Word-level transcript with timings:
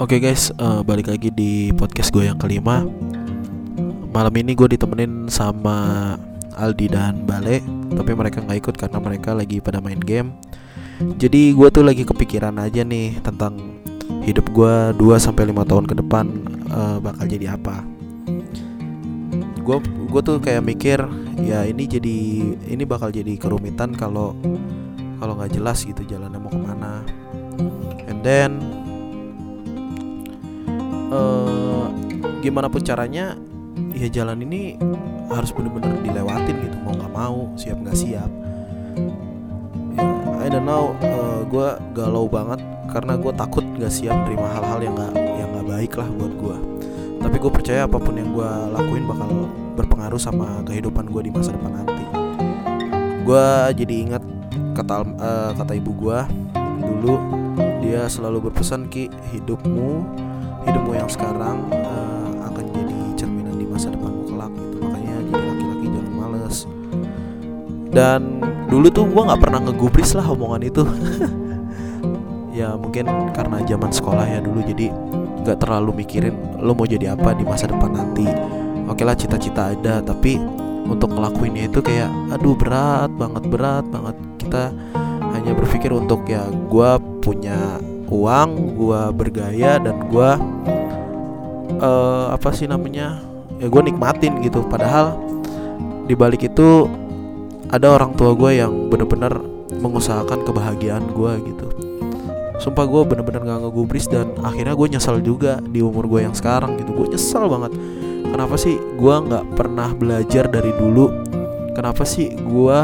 Oke 0.00 0.16
guys, 0.16 0.48
uh, 0.56 0.80
balik 0.80 1.12
lagi 1.12 1.28
di 1.28 1.68
podcast 1.76 2.08
gue 2.08 2.24
yang 2.24 2.40
kelima. 2.40 2.88
Malam 4.08 4.32
ini 4.40 4.56
gue 4.56 4.64
ditemenin 4.64 5.28
sama 5.28 6.16
Aldi 6.56 6.88
dan 6.88 7.28
Bale, 7.28 7.60
tapi 7.92 8.16
mereka 8.16 8.40
nggak 8.40 8.58
ikut 8.64 8.74
karena 8.80 8.98
mereka 9.04 9.36
lagi 9.36 9.60
pada 9.60 9.84
main 9.84 10.00
game. 10.00 10.32
Jadi 11.20 11.52
gue 11.52 11.68
tuh 11.68 11.84
lagi 11.84 12.08
kepikiran 12.08 12.56
aja 12.56 12.80
nih 12.80 13.20
tentang 13.20 13.76
hidup 14.24 14.48
gue 14.56 14.96
2 14.96 15.04
sampai 15.20 15.52
lima 15.52 15.68
tahun 15.68 15.84
ke 15.84 16.00
depan 16.00 16.24
uh, 16.72 16.96
bakal 17.04 17.28
jadi 17.28 17.60
apa. 17.60 17.84
Gue 19.60 19.84
gue 19.84 20.20
tuh 20.24 20.40
kayak 20.40 20.64
mikir 20.64 21.04
ya 21.44 21.68
ini 21.68 21.84
jadi 21.84 22.16
ini 22.72 22.84
bakal 22.88 23.12
jadi 23.12 23.36
kerumitan 23.36 23.92
kalau 23.92 24.32
kalau 25.20 25.36
nggak 25.36 25.60
jelas 25.60 25.84
gitu 25.84 26.00
jalannya 26.08 26.40
mau 26.40 26.48
ke 26.48 26.56
mana. 26.56 27.04
And 28.08 28.24
then 28.24 28.83
uh, 31.10 31.88
gimana 32.40 32.68
pun 32.68 32.80
caranya 32.84 33.36
ya 33.96 34.08
jalan 34.08 34.44
ini 34.44 34.78
harus 35.32 35.50
bener-bener 35.50 35.98
dilewatin 36.04 36.56
gitu 36.62 36.76
mau 36.84 36.94
nggak 36.94 37.12
mau 37.12 37.38
siap 37.58 37.80
nggak 37.80 37.96
siap. 37.98 38.30
Ya, 39.94 40.04
I 40.44 40.48
don't 40.52 40.68
know 40.68 40.94
uh, 41.00 41.08
eh, 41.08 41.40
gue 41.48 41.68
galau 41.96 42.28
banget 42.28 42.60
karena 42.92 43.16
gue 43.16 43.32
takut 43.34 43.64
nggak 43.64 43.92
siap 43.92 44.14
terima 44.28 44.46
hal-hal 44.52 44.78
yang 44.84 44.94
nggak 44.94 45.12
yang 45.16 45.48
nggak 45.50 45.66
baik 45.66 45.92
lah 45.96 46.08
buat 46.14 46.32
gue 46.36 46.56
tapi 47.24 47.40
gue 47.40 47.48
percaya 47.48 47.88
apa 47.88 47.96
pun 47.96 48.20
yang 48.20 48.36
gue 48.36 48.50
lakuin 48.76 49.08
bakal 49.08 49.48
berpengaruh 49.80 50.20
sama 50.20 50.60
kehidupan 50.68 51.08
gue 51.08 51.24
di 51.24 51.30
masa 51.32 51.56
depan 51.56 51.72
nanti. 51.72 52.04
Gue 53.24 53.48
jadi 53.72 53.94
ingat 54.04 54.22
kata 54.76 54.94
uh, 55.16 55.50
kata 55.56 55.72
ibu 55.72 55.96
gue 55.96 56.18
dulu 56.84 57.16
dia 57.80 58.04
selalu 58.12 58.52
berpesan 58.52 58.92
ki 58.92 59.08
hidupmu 59.32 60.04
hidupmu 60.64 60.92
yang 60.96 61.10
sekarang 61.10 61.68
uh, 61.70 62.48
akan 62.48 62.64
jadi 62.72 62.98
cerminan 63.16 63.56
di 63.56 63.66
masa 63.68 63.92
depanmu 63.92 64.28
kelak 64.28 64.52
gitu. 64.52 64.76
Makanya 64.80 65.14
jadi 65.28 65.44
laki-laki 65.44 65.86
jangan 65.92 66.12
males. 66.16 66.56
Dan 67.94 68.20
dulu 68.66 68.86
tuh 68.90 69.04
gue 69.06 69.22
nggak 69.22 69.40
pernah 69.40 69.60
ngegubris 69.62 70.10
lah 70.16 70.26
omongan 70.26 70.62
itu. 70.64 70.84
Ya 72.54 72.70
mungkin 72.78 73.10
karena 73.34 73.66
zaman 73.66 73.90
sekolah 73.90 74.30
ya 74.30 74.38
dulu 74.38 74.62
jadi 74.62 74.86
nggak 75.42 75.58
terlalu 75.58 76.06
mikirin 76.06 76.38
lo 76.62 76.70
mau 76.70 76.86
jadi 76.86 77.18
apa 77.18 77.34
di 77.34 77.42
masa 77.42 77.66
depan 77.66 77.90
nanti. 77.90 78.30
Oke 78.86 79.02
lah 79.02 79.18
cita-cita 79.18 79.74
ada 79.74 79.98
tapi 79.98 80.38
untuk 80.86 81.18
ngelakuinnya 81.18 81.66
itu 81.66 81.82
kayak 81.82 82.06
aduh 82.30 82.54
berat 82.54 83.10
banget 83.18 83.42
berat 83.50 83.84
banget. 83.90 84.16
Kita 84.38 84.70
hanya 85.34 85.50
berpikir 85.50 85.90
untuk 85.90 86.30
ya 86.30 86.46
gue 86.46 86.90
punya 87.18 87.82
uang 88.08 88.50
gue 88.76 89.02
bergaya 89.16 89.80
dan 89.80 89.96
gue 90.08 90.30
uh, 91.80 92.26
apa 92.32 92.48
sih 92.52 92.68
namanya 92.68 93.20
ya 93.60 93.66
gue 93.68 93.82
nikmatin 93.84 94.40
gitu. 94.42 94.64
Padahal 94.66 95.18
di 96.04 96.12
balik 96.12 96.44
itu 96.44 96.88
ada 97.72 97.96
orang 97.96 98.12
tua 98.14 98.36
gue 98.36 98.60
yang 98.60 98.92
bener-bener 98.92 99.32
mengusahakan 99.80 100.44
kebahagiaan 100.44 101.04
gue 101.10 101.32
gitu. 101.48 101.66
Sumpah 102.62 102.86
gue 102.86 103.02
bener-bener 103.02 103.42
gak 103.44 103.60
ngegubris 103.66 104.06
dan 104.06 104.30
akhirnya 104.40 104.78
gue 104.78 104.88
nyesal 104.94 105.18
juga 105.18 105.58
di 105.60 105.82
umur 105.82 106.06
gue 106.06 106.22
yang 106.22 106.36
sekarang 106.36 106.78
gitu. 106.78 106.94
Gue 106.94 107.06
nyesal 107.12 107.50
banget. 107.50 107.74
Kenapa 108.24 108.54
sih 108.58 108.78
gue 108.78 109.14
nggak 109.14 109.44
pernah 109.54 109.94
belajar 109.94 110.50
dari 110.50 110.74
dulu? 110.74 111.06
Kenapa 111.74 112.02
sih 112.06 112.30
gue 112.34 112.78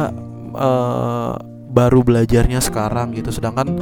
uh, 0.55 1.33
baru 1.71 2.01
belajarnya 2.03 2.59
sekarang 2.63 3.15
gitu? 3.15 3.31
Sedangkan 3.31 3.79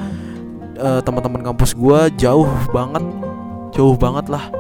uh, 0.79 1.01
teman-teman 1.03 1.43
kampus 1.43 1.75
gue 1.75 2.01
jauh 2.17 2.49
banget 2.71 3.05
jauh 3.75 3.95
banget 3.95 4.27
lah. 4.33 4.51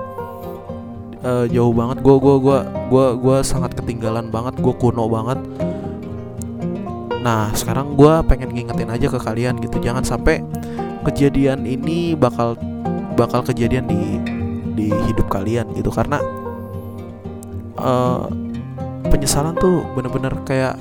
Uh, 1.18 1.46
jauh 1.50 1.74
banget. 1.74 1.98
Gue 2.02 2.16
gue 2.22 2.36
gue 2.38 2.58
gue 2.90 3.06
gue 3.18 3.36
sangat 3.42 3.74
ketinggalan 3.74 4.30
banget. 4.30 4.54
Gue 4.62 4.74
kuno 4.76 5.10
banget. 5.10 5.38
Nah 7.18 7.50
sekarang 7.54 7.98
gue 7.98 8.12
pengen 8.30 8.54
ngingetin 8.54 8.90
aja 8.90 9.10
ke 9.10 9.18
kalian 9.18 9.58
gitu. 9.58 9.82
Jangan 9.82 10.06
sampai 10.06 10.42
kejadian 11.02 11.66
ini 11.66 12.14
bakal 12.14 12.54
bakal 13.18 13.42
kejadian 13.42 13.90
di 13.90 14.22
di 14.78 14.86
hidup 15.10 15.26
kalian 15.26 15.66
gitu. 15.74 15.90
Karena 15.90 16.22
uh, 17.82 18.30
penyesalan 19.10 19.58
tuh 19.58 19.82
bener-bener 19.98 20.30
kayak 20.46 20.78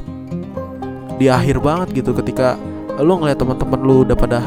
di 1.18 1.26
akhir 1.34 1.58
banget 1.66 1.98
gitu. 2.06 2.14
Ketika 2.14 2.54
lo 3.02 3.18
ngeliat 3.18 3.42
teman-teman 3.42 3.80
lu 3.82 4.06
udah 4.06 4.14
pada 4.14 4.46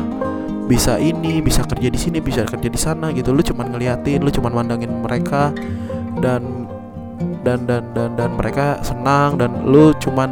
bisa 0.71 1.03
ini 1.03 1.43
bisa 1.43 1.67
kerja 1.67 1.91
di 1.91 1.99
sini 1.99 2.23
bisa 2.23 2.47
kerja 2.47 2.71
di 2.71 2.79
sana 2.79 3.11
gitu. 3.11 3.35
Lu 3.35 3.43
cuman 3.43 3.75
ngeliatin 3.75 4.23
lu 4.23 4.31
cuman 4.31 4.55
mandangin 4.55 5.03
mereka 5.03 5.51
dan 6.23 6.71
dan 7.43 7.67
dan 7.67 7.91
dan 7.91 8.15
dan 8.15 8.31
mereka 8.39 8.79
senang 8.87 9.35
dan 9.35 9.67
lu 9.67 9.91
cuman 9.99 10.31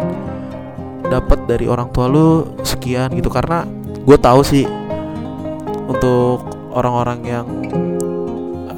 dapat 1.11 1.43
dari 1.51 1.67
orang 1.67 1.91
tua 1.91 2.07
lu 2.07 2.55
sekian 2.63 3.11
gitu. 3.19 3.27
Karena 3.27 3.67
gue 4.07 4.15
tahu 4.15 4.47
sih 4.47 4.63
untuk 5.91 6.47
orang-orang 6.71 7.19
yang 7.27 7.47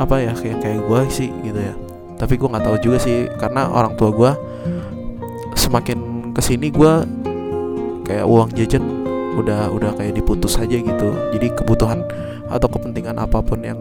apa 0.00 0.16
ya 0.16 0.32
kayak 0.32 0.64
kayak 0.64 0.80
gue 0.88 1.00
sih 1.12 1.28
gitu 1.44 1.60
ya. 1.60 1.76
Tapi 2.16 2.40
gue 2.40 2.48
nggak 2.48 2.64
tahu 2.64 2.76
juga 2.80 2.96
sih 3.04 3.28
karena 3.36 3.68
orang 3.68 4.00
tua 4.00 4.08
gue 4.16 4.32
semakin 5.60 6.32
ke 6.32 6.40
sini 6.40 6.72
gue 6.72 6.92
kayak 8.08 8.24
uang 8.24 8.48
jajan 8.56 8.99
udah 9.38 9.70
udah 9.70 9.90
kayak 9.94 10.18
diputus 10.18 10.58
aja 10.58 10.74
gitu. 10.78 11.08
Jadi 11.36 11.54
kebutuhan 11.54 12.02
atau 12.50 12.66
kepentingan 12.66 13.14
apa 13.20 13.38
pun 13.44 13.62
yang 13.62 13.78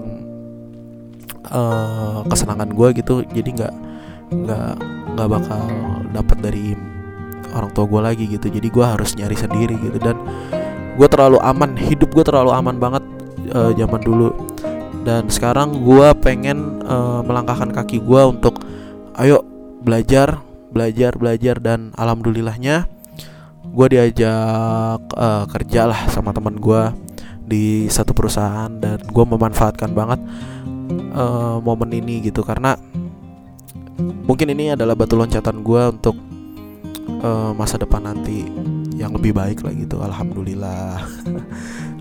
uh, 1.50 2.22
kesenangan 2.30 2.70
gue 2.70 2.88
gitu 3.02 3.26
jadi 3.34 3.50
nggak 3.50 3.74
nggak 4.30 4.72
nggak 5.18 5.28
bakal 5.28 5.64
dapat 6.14 6.38
dari 6.38 6.66
orang 7.54 7.72
tua 7.74 7.86
gue 7.90 8.02
lagi 8.02 8.24
gitu. 8.30 8.48
Jadi 8.50 8.68
gue 8.70 8.86
harus 8.86 9.18
nyari 9.18 9.38
sendiri 9.38 9.76
gitu. 9.82 9.98
Dan 9.98 10.18
gue 10.96 11.08
terlalu 11.10 11.42
aman 11.42 11.74
hidup 11.78 12.14
gue 12.14 12.24
terlalu 12.26 12.54
aman 12.54 12.78
banget 12.78 13.04
uh, 13.54 13.74
zaman 13.74 14.02
dulu. 14.02 14.30
Dan 15.02 15.32
sekarang 15.32 15.82
gue 15.82 16.08
pengen 16.22 16.84
uh, 16.86 17.26
melangkahkan 17.26 17.74
kaki 17.74 18.04
gue 18.04 18.22
untuk 18.22 18.62
ayo 19.18 19.42
belajar 19.82 20.38
belajar 20.70 21.18
belajar. 21.18 21.58
Dan 21.58 21.90
alhamdulillahnya 21.98 22.99
gue 23.60 23.88
diajak 23.92 25.00
uh, 25.14 25.46
kerja 25.52 25.92
lah 25.92 26.08
sama 26.10 26.32
teman 26.32 26.56
gue 26.58 26.82
di 27.50 27.90
satu 27.90 28.14
perusahaan 28.14 28.70
dan 28.70 29.02
gue 29.02 29.26
memanfaatkan 29.26 29.92
banget 29.92 30.20
uh, 31.14 31.58
momen 31.60 31.92
ini 31.92 32.24
gitu. 32.24 32.46
Karena 32.46 32.78
mungkin 34.26 34.54
ini 34.54 34.74
adalah 34.74 34.96
batu 34.96 35.18
loncatan 35.18 35.66
gue 35.66 35.82
untuk 35.92 36.16
uh, 37.26 37.52
masa 37.58 37.82
depan 37.82 38.06
nanti 38.06 38.46
yang 38.96 39.16
lebih 39.16 39.34
baik 39.36 39.66
lah 39.66 39.74
gitu. 39.74 40.00
Alhamdulillah. 40.00 41.04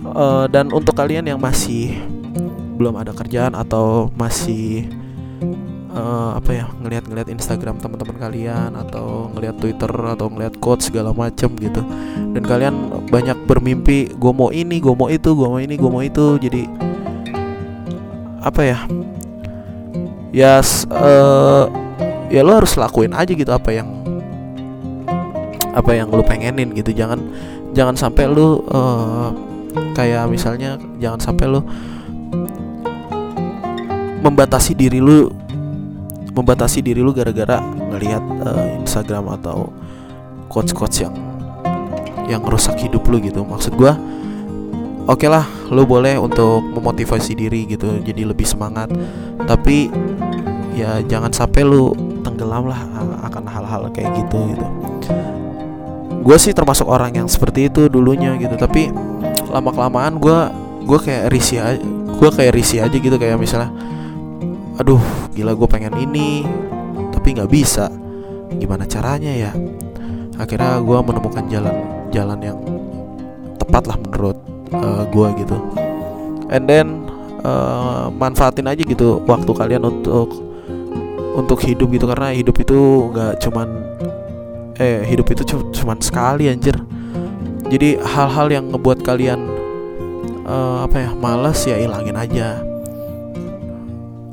Uh, 0.04 0.46
dan 0.54 0.70
untuk 0.70 0.94
kalian 0.94 1.26
yang 1.26 1.40
masih 1.40 1.96
belum 2.78 2.94
ada 2.94 3.10
kerjaan 3.10 3.58
atau 3.58 4.14
masih 4.14 4.86
uh, 5.92 6.36
apa 6.36 6.50
ya 6.52 6.64
ngelihat-ngelihat 6.80 7.28
Instagram 7.32 7.80
teman-teman 7.80 8.16
kalian 8.16 8.72
atau 8.76 9.32
ngelihat 9.32 9.56
Twitter 9.60 9.88
atau 9.88 10.26
ngelihat 10.28 10.54
quotes 10.60 10.88
segala 10.88 11.12
macem 11.12 11.52
gitu. 11.56 11.80
Dan 12.34 12.42
kalian 12.44 12.74
banyak 13.08 13.38
bermimpi 13.48 14.12
gue 14.16 14.32
mau 14.32 14.52
ini 14.52 14.80
gue 14.80 14.94
mau 14.94 15.08
itu 15.08 15.30
gue 15.32 15.48
mau 15.48 15.60
ini 15.60 15.74
gue 15.76 15.90
mau 15.90 16.02
itu. 16.04 16.36
Jadi 16.40 16.62
apa 18.42 18.60
ya? 18.64 18.78
Ya 20.28 20.60
uh, 20.92 21.64
ya 22.28 22.40
lo 22.44 22.52
harus 22.60 22.76
lakuin 22.76 23.16
aja 23.16 23.32
gitu 23.32 23.48
apa 23.48 23.72
yang 23.72 23.88
apa 25.72 25.90
yang 25.94 26.12
lo 26.12 26.20
pengenin 26.24 26.72
gitu. 26.76 26.92
Jangan 26.92 27.20
jangan 27.72 27.96
sampai 27.96 28.28
lo 28.28 28.64
uh, 28.68 29.30
kayak 29.96 30.28
misalnya 30.28 30.76
jangan 31.00 31.20
sampai 31.20 31.46
lo 31.48 31.60
membatasi 34.18 34.74
diri 34.74 34.98
lu 34.98 35.30
membatasi 36.38 36.78
diri 36.80 37.02
lu 37.02 37.10
gara-gara 37.10 37.58
ngelihat 37.62 38.22
uh, 38.46 38.78
Instagram 38.78 39.34
atau 39.42 39.74
quotes-quotes 40.46 41.02
yang 41.02 41.14
yang 42.30 42.42
rusak 42.44 42.78
hidup 42.78 43.02
lu 43.10 43.18
gitu. 43.18 43.42
Maksud 43.42 43.74
gua 43.74 43.98
oke 45.08 45.18
okay 45.18 45.28
lah 45.28 45.44
lu 45.74 45.82
boleh 45.84 46.14
untuk 46.20 46.62
memotivasi 46.62 47.34
diri 47.34 47.66
gitu 47.66 47.98
jadi 48.06 48.22
lebih 48.22 48.46
semangat. 48.46 48.86
Tapi 49.42 49.90
ya 50.78 51.02
jangan 51.02 51.34
sampai 51.34 51.66
lu 51.66 51.90
tenggelam 52.22 52.70
lah 52.70 52.80
akan 53.26 53.44
hal-hal 53.50 53.82
kayak 53.90 54.14
gitu 54.14 54.54
gitu. 54.54 54.66
Gue 56.22 56.36
sih 56.36 56.52
termasuk 56.52 56.84
orang 56.84 57.16
yang 57.16 57.28
seperti 57.30 57.72
itu 57.72 57.88
dulunya 57.88 58.36
gitu 58.36 58.52
tapi 58.54 58.92
lama 59.48 59.72
kelamaan 59.72 60.20
gue 60.20 60.38
gue 60.84 60.98
kayak 61.00 61.32
risih 61.32 61.80
gue 62.18 62.30
kayak 62.32 62.52
risih 62.52 62.84
aja 62.84 62.96
gitu 62.96 63.16
kayak 63.16 63.40
misalnya 63.40 63.72
aduh 64.78 65.02
gila 65.34 65.58
gue 65.58 65.68
pengen 65.68 65.94
ini 65.98 66.46
tapi 67.10 67.34
nggak 67.34 67.50
bisa. 67.50 67.90
Gimana 68.56 68.88
caranya 68.88 69.34
ya? 69.34 69.52
Akhirnya 70.38 70.78
gue 70.80 70.98
menemukan 71.02 71.44
jalan 71.50 71.76
jalan 72.14 72.38
yang 72.40 72.58
tepat 73.58 73.90
lah 73.90 73.98
menurut 74.00 74.38
uh, 74.72 75.02
eh, 75.02 75.04
gue 75.10 75.28
gitu. 75.44 75.56
And 76.48 76.64
then 76.64 77.10
uh, 77.42 78.08
manfaatin 78.08 78.70
aja 78.70 78.80
gitu 78.80 79.20
waktu 79.26 79.50
kalian 79.50 79.82
untuk 79.84 80.30
untuk 81.34 81.58
hidup 81.66 81.90
gitu. 81.90 82.06
Karena 82.06 82.30
hidup 82.30 82.56
itu 82.62 83.10
nggak 83.12 83.42
cuman 83.42 83.68
eh 84.78 85.02
hidup 85.04 85.26
itu 85.34 85.42
cuman 85.52 85.98
sekali 85.98 86.48
anjir. 86.48 86.78
Jadi 87.68 88.00
hal-hal 88.00 88.48
yang 88.48 88.72
ngebuat 88.72 89.04
kalian 89.04 89.42
uh, 90.48 90.86
apa 90.86 90.96
ya 91.02 91.10
malas 91.12 91.66
ya 91.68 91.76
ilangin 91.76 92.16
aja 92.16 92.67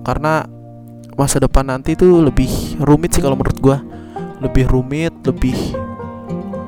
karena 0.06 0.46
masa 1.18 1.42
depan 1.42 1.66
nanti 1.66 1.98
tuh 1.98 2.22
lebih 2.22 2.78
rumit 2.86 3.18
sih 3.18 3.26
kalau 3.26 3.34
menurut 3.34 3.58
gua. 3.58 3.78
Lebih 4.40 4.70
rumit 4.70 5.16
lebih 5.26 5.58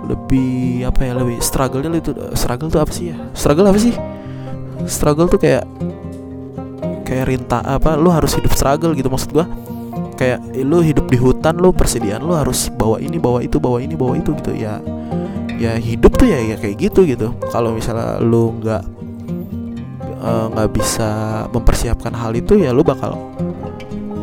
lebih 0.08 0.88
apa 0.88 1.04
ya 1.04 1.14
lebih 1.20 1.38
struggle-nya 1.44 2.00
itu 2.00 2.16
struggle 2.34 2.72
tuh 2.74 2.82
apa 2.82 2.92
sih 2.92 3.14
ya? 3.14 3.16
Struggle 3.38 3.70
apa 3.70 3.78
sih? 3.78 3.94
Struggle 4.90 5.30
tuh 5.30 5.38
kayak 5.38 5.68
kayak 7.06 7.28
rinta 7.28 7.64
apa 7.64 7.96
lu 7.96 8.12
harus 8.12 8.36
hidup 8.36 8.52
struggle 8.58 8.98
gitu 8.98 9.12
maksud 9.12 9.30
gua. 9.36 9.46
Kayak 10.18 10.42
lu 10.58 10.82
hidup 10.82 11.06
di 11.14 11.22
hutan 11.22 11.62
lu 11.62 11.70
persediaan 11.70 12.26
lu 12.26 12.34
harus 12.34 12.74
bawa 12.74 12.98
ini 12.98 13.22
bawa 13.22 13.46
itu 13.46 13.62
bawa 13.62 13.78
ini 13.78 13.94
bawa 13.94 14.18
itu 14.18 14.34
gitu. 14.42 14.58
Ya 14.58 14.82
ya 15.58 15.78
hidup 15.78 16.18
tuh 16.18 16.26
ya 16.26 16.40
ya 16.42 16.56
kayak 16.58 16.90
gitu 16.90 17.06
gitu. 17.06 17.36
Kalau 17.54 17.76
misalnya 17.76 18.18
lu 18.24 18.58
nggak 18.64 18.82
eh, 18.82 18.97
nggak 20.24 20.70
uh, 20.70 20.74
bisa 20.74 21.10
mempersiapkan 21.54 22.14
hal 22.14 22.34
itu 22.34 22.58
ya 22.58 22.74
lu 22.74 22.82
bakal 22.82 23.18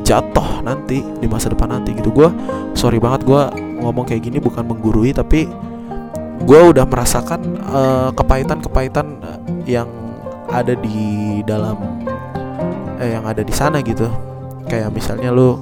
jatuh 0.04 0.60
nanti 0.60 1.00
di 1.00 1.26
masa 1.30 1.48
depan 1.48 1.70
nanti 1.70 1.94
gitu. 1.96 2.10
Gue 2.12 2.28
sorry 2.76 2.98
banget 2.98 3.24
gue 3.24 3.42
ngomong 3.80 4.04
kayak 4.04 4.26
gini 4.26 4.38
bukan 4.42 4.66
menggurui 4.66 5.14
tapi 5.14 5.48
gue 6.44 6.60
udah 6.74 6.84
merasakan 6.84 7.40
uh, 7.64 8.10
kepahitan-kepahitan 8.12 9.22
yang 9.64 9.88
ada 10.52 10.76
di 10.76 11.40
dalam 11.48 12.04
eh 13.00 13.16
yang 13.16 13.24
ada 13.24 13.40
di 13.40 13.54
sana 13.54 13.80
gitu. 13.80 14.10
Kayak 14.68 14.92
misalnya 14.92 15.32
lu 15.32 15.60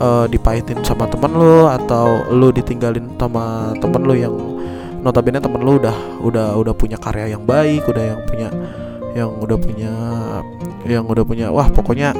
uh, 0.00 0.26
dipahitin 0.28 0.84
sama 0.84 1.08
temen 1.08 1.32
lu 1.32 1.64
atau 1.68 2.28
lu 2.32 2.52
ditinggalin 2.52 3.16
sama 3.16 3.72
temen 3.80 4.02
lu 4.04 4.14
yang 4.16 4.34
notabene 5.00 5.38
temen 5.38 5.62
lu 5.62 5.78
udah 5.78 5.96
udah 6.20 6.48
udah 6.58 6.74
punya 6.74 6.98
karya 6.98 7.36
yang 7.36 7.44
baik 7.46 7.86
udah 7.86 8.04
yang 8.04 8.20
punya 8.26 8.48
yang 9.16 9.32
udah 9.40 9.56
punya 9.56 9.92
yang 10.84 11.08
udah 11.08 11.24
punya 11.24 11.48
wah 11.48 11.72
pokoknya 11.72 12.12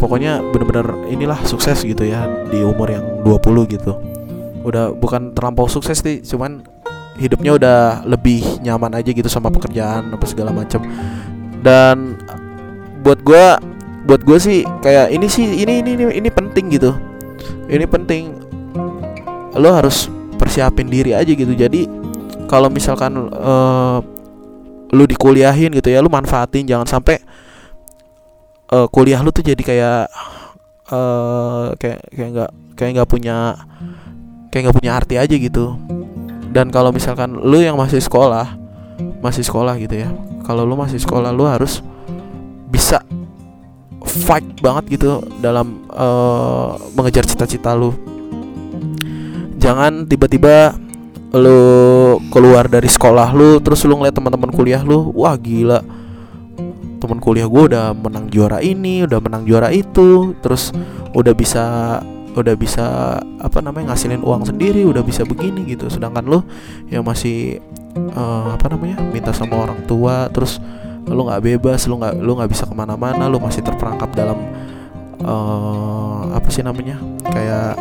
pokoknya 0.00 0.40
bener-bener 0.48 1.12
inilah 1.12 1.36
sukses 1.44 1.84
gitu 1.84 2.08
ya 2.08 2.24
di 2.48 2.64
umur 2.64 2.88
yang 2.88 3.04
20 3.22 3.76
gitu. 3.76 3.92
Udah 4.64 4.96
bukan 4.96 5.36
terlampau 5.36 5.68
sukses 5.68 6.00
sih 6.00 6.24
cuman 6.24 6.64
hidupnya 7.20 7.60
udah 7.60 7.78
lebih 8.08 8.40
nyaman 8.64 8.96
aja 8.96 9.12
gitu 9.12 9.28
sama 9.28 9.52
pekerjaan 9.52 10.08
apa 10.08 10.24
segala 10.24 10.56
macam 10.56 10.80
dan 11.60 12.16
buat 13.04 13.20
gue 13.20 13.44
buat 14.08 14.24
gue 14.24 14.38
sih 14.40 14.58
kayak 14.80 15.12
ini 15.12 15.26
sih 15.28 15.44
ini 15.44 15.84
ini 15.84 15.90
ini, 16.00 16.04
ini 16.16 16.28
penting 16.32 16.72
gitu. 16.72 16.96
Ini 17.68 17.84
penting. 17.86 18.34
Lo 19.60 19.70
harus 19.76 20.08
persiapin 20.40 20.88
diri 20.88 21.12
aja 21.12 21.30
gitu. 21.30 21.52
Jadi 21.52 21.86
kalau 22.48 22.72
misalkan 22.72 23.30
uh, 23.30 24.00
lu 24.90 25.06
dikuliahin 25.06 25.70
gitu 25.74 25.88
ya 25.90 26.02
lu 26.02 26.10
manfaatin 26.10 26.66
jangan 26.66 26.86
sampai 26.86 27.22
uh, 28.74 28.86
kuliah 28.90 29.22
lu 29.22 29.30
tuh 29.30 29.46
jadi 29.46 29.62
kayak 29.62 30.02
uh, 30.90 31.74
kayak 31.78 32.00
kayak 32.10 32.28
nggak 32.34 32.50
kayak 32.74 32.90
nggak 32.98 33.08
punya 33.10 33.36
kayak 34.50 34.62
nggak 34.66 34.76
punya 34.78 34.92
arti 34.98 35.14
aja 35.18 35.36
gitu. 35.36 35.78
Dan 36.50 36.74
kalau 36.74 36.90
misalkan 36.90 37.38
lu 37.38 37.62
yang 37.62 37.78
masih 37.78 38.02
sekolah 38.02 38.58
masih 39.22 39.46
sekolah 39.46 39.78
gitu 39.80 39.96
ya 39.96 40.10
kalau 40.44 40.66
lu 40.66 40.74
masih 40.74 40.98
sekolah 40.98 41.30
lu 41.30 41.46
harus 41.46 41.78
bisa 42.66 43.00
fight 44.02 44.44
banget 44.58 44.98
gitu 44.98 45.22
dalam 45.38 45.86
uh, 45.94 46.74
mengejar 46.98 47.22
cita-cita 47.22 47.78
lu. 47.78 47.94
Jangan 49.60 50.08
tiba-tiba 50.10 50.74
lu 51.30 51.60
keluar 52.34 52.66
dari 52.66 52.90
sekolah 52.90 53.30
lu 53.30 53.62
terus 53.62 53.86
lu 53.86 53.94
ngeliat 53.94 54.14
teman-teman 54.14 54.50
kuliah 54.50 54.82
lu 54.82 55.14
wah 55.14 55.38
gila. 55.38 55.82
Teman 57.00 57.16
kuliah 57.22 57.48
gue 57.48 57.62
udah 57.70 57.96
menang 57.96 58.28
juara 58.28 58.60
ini 58.60 59.06
udah 59.08 59.18
menang 59.22 59.48
juara 59.48 59.72
itu 59.72 60.36
terus 60.44 60.74
udah 61.16 61.32
bisa 61.32 61.64
udah 62.30 62.54
bisa 62.54 63.18
apa 63.42 63.58
namanya 63.58 63.94
ngasilin 63.94 64.22
uang 64.22 64.46
sendiri 64.46 64.84
udah 64.84 65.00
bisa 65.00 65.22
begini 65.24 65.64
gitu. 65.70 65.86
Sedangkan 65.88 66.26
lu 66.26 66.40
yang 66.90 67.06
masih 67.06 67.62
uh, 68.14 68.54
apa 68.54 68.66
namanya 68.70 69.00
minta 69.10 69.32
sama 69.32 69.58
orang 69.58 69.80
tua 69.86 70.28
terus 70.28 70.58
lu 71.08 71.26
nggak 71.26 71.42
bebas 71.42 71.88
lu 71.90 71.98
nggak 71.98 72.14
lu 72.20 72.36
nggak 72.38 72.50
bisa 72.52 72.68
ke 72.68 72.74
mana-mana 72.76 73.26
lu 73.26 73.40
masih 73.42 73.64
terperangkap 73.64 74.10
dalam 74.14 74.38
uh, 75.24 76.30
apa 76.36 76.48
sih 76.52 76.62
namanya 76.62 77.00
kayak 77.32 77.74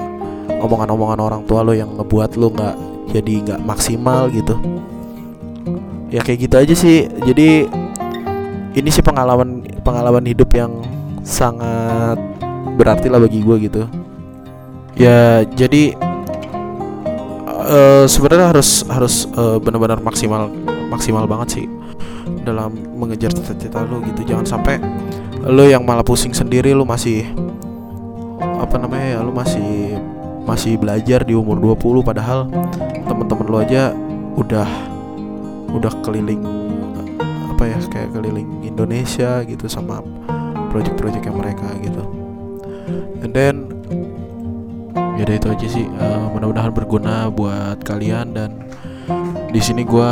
omongan-omongan 0.63 1.19
orang 1.19 1.41
tua 1.45 1.61
lu 1.61 1.75
yang 1.77 1.91
ngebuat 1.99 2.39
lu 2.39 2.49
nggak 2.49 2.75
jadi 3.09 3.33
nggak 3.45 3.61
maksimal 3.65 4.29
gitu. 4.29 4.55
Ya 6.09 6.21
kayak 6.25 6.39
gitu 6.49 6.55
aja 6.57 6.73
sih. 6.73 6.97
Jadi 7.25 7.69
ini 8.77 8.89
sih 8.89 9.03
pengalaman 9.03 9.65
pengalaman 9.81 10.25
hidup 10.25 10.49
yang 10.53 10.71
sangat 11.25 12.17
berarti 12.77 13.11
lah 13.11 13.19
bagi 13.21 13.41
gue 13.41 13.57
gitu. 13.69 13.83
Ya 14.97 15.43
jadi 15.45 15.93
uh, 17.49 18.05
sebenarnya 18.05 18.53
harus 18.55 18.85
harus 18.87 19.15
uh, 19.37 19.57
benar-benar 19.57 20.01
maksimal 20.01 20.49
maksimal 20.89 21.25
banget 21.29 21.61
sih 21.61 21.65
dalam 22.45 22.73
mengejar 22.97 23.33
cita-cita 23.33 23.85
lo 23.85 24.01
gitu. 24.05 24.25
Jangan 24.25 24.45
sampai 24.45 24.77
lo 25.45 25.65
yang 25.65 25.85
malah 25.85 26.03
pusing 26.03 26.33
sendiri 26.33 26.73
lo 26.75 26.83
masih 26.83 27.25
apa 28.59 28.75
namanya 28.75 29.17
ya 29.17 29.19
lo 29.23 29.31
masih 29.31 29.95
masih 30.43 30.75
belajar 30.81 31.23
di 31.23 31.37
umur 31.37 31.61
20 31.61 32.01
padahal 32.01 32.49
teman-teman 33.39 33.55
lo 33.55 33.57
aja 33.63 33.83
udah 34.35 34.69
udah 35.71 35.93
keliling 36.03 36.43
apa 37.55 37.71
ya 37.71 37.79
kayak 37.87 38.11
keliling 38.11 38.67
Indonesia 38.67 39.47
gitu 39.47 39.71
sama 39.71 40.03
project-project 40.75 41.23
yang 41.23 41.39
mereka 41.39 41.71
gitu. 41.79 42.03
And 43.23 43.31
then 43.31 43.55
ya 45.15 45.23
itu 45.23 45.47
aja 45.47 45.67
sih. 45.71 45.87
Uh, 45.87 46.35
mudah-mudahan 46.35 46.75
berguna 46.75 47.31
buat 47.31 47.79
kalian 47.87 48.35
dan 48.35 48.59
di 49.55 49.61
sini 49.63 49.87
gue 49.87 50.11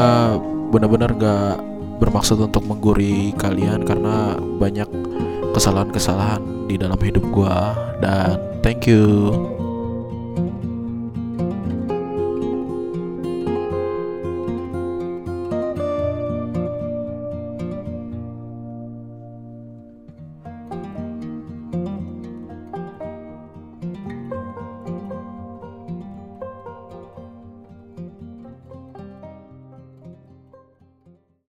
benar-benar 0.72 1.12
gak 1.20 1.60
bermaksud 2.00 2.40
untuk 2.40 2.64
mengguri 2.64 3.36
kalian 3.36 3.84
karena 3.84 4.40
banyak 4.40 4.88
kesalahan-kesalahan 5.52 6.72
di 6.72 6.80
dalam 6.80 7.00
hidup 7.00 7.24
gue 7.32 7.58
dan 8.00 8.40
thank 8.64 8.88
you 8.88 9.67